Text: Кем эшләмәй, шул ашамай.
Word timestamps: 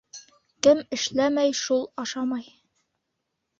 Кем 0.67 0.79
эшләмәй, 0.97 1.53
шул 1.61 1.85
ашамай. 2.07 2.51